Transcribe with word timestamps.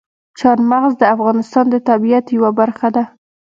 چار 0.39 0.57
مغز 0.69 0.93
د 0.97 1.03
افغانستان 1.15 1.65
د 1.69 1.75
طبیعت 1.89 2.25
یوه 2.37 2.51
برخه 2.59 2.87
ده. 2.95 3.03